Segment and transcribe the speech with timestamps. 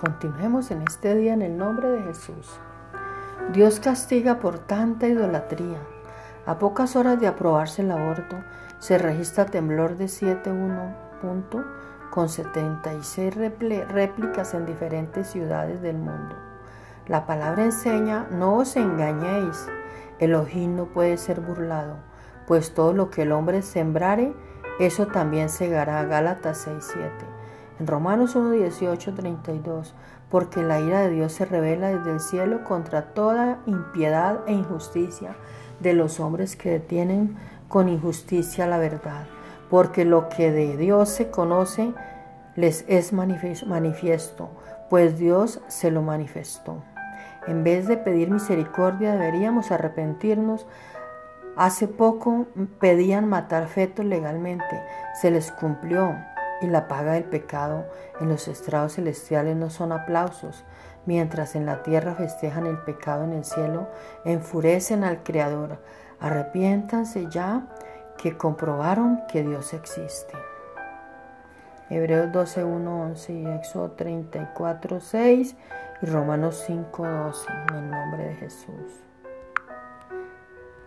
[0.00, 2.58] Continuemos en este día en el nombre de Jesús.
[3.52, 5.76] Dios castiga por tanta idolatría.
[6.46, 8.36] A pocas horas de aprobarse el aborto,
[8.78, 11.62] se registra temblor de 7.1 punto
[12.10, 16.34] con 76 réplicas en diferentes ciudades del mundo.
[17.06, 19.66] La palabra enseña, no os engañéis,
[20.18, 21.96] el ojín no puede ser burlado,
[22.46, 24.34] pues todo lo que el hombre sembrare,
[24.78, 26.02] eso también segará.
[26.04, 27.39] Gálatas 6.7.
[27.80, 29.94] En Romanos 1, 18, 32,
[30.28, 35.34] porque la ira de Dios se revela desde el cielo contra toda impiedad e injusticia
[35.80, 39.24] de los hombres que detienen con injusticia la verdad,
[39.70, 41.94] porque lo que de Dios se conoce
[42.54, 44.50] les es manifiesto,
[44.90, 46.82] pues Dios se lo manifestó.
[47.46, 50.66] En vez de pedir misericordia deberíamos arrepentirnos.
[51.56, 52.46] Hace poco
[52.78, 54.82] pedían matar fetos legalmente,
[55.20, 56.14] se les cumplió,
[56.60, 57.86] y la paga del pecado
[58.20, 60.64] en los estrados celestiales no son aplausos,
[61.06, 63.88] mientras en la tierra festejan el pecado en el cielo,
[64.24, 65.78] enfurecen al Creador.
[66.20, 67.66] Arrepiéntanse ya
[68.18, 70.34] que comprobaron que Dios existe.
[71.88, 75.56] Hebreos 12, 1, 11 y Éxodo 34, 6
[76.02, 79.09] y Romanos 5, 12, en el nombre de Jesús.